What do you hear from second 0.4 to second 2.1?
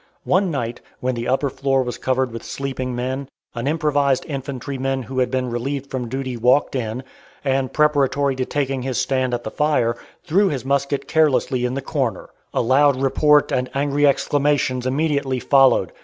night, when the upper floor was